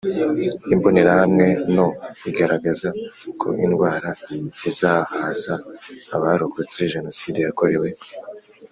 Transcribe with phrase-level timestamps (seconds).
[0.73, 1.87] Imbonerahamwe no
[2.29, 2.89] igaragaza
[3.41, 4.09] ko indwara
[4.59, 5.53] zizahaza
[6.15, 7.89] Abarokotse Jenoside yakorewe